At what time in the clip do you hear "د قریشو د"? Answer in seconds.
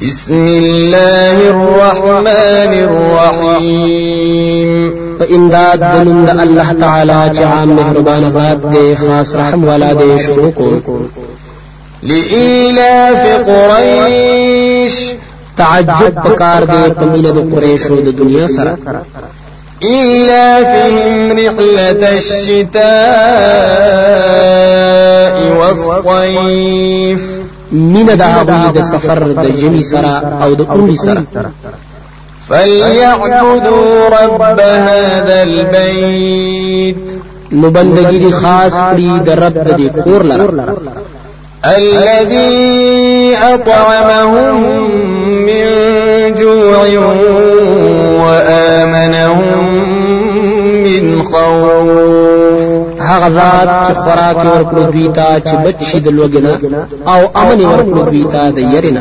17.30-18.08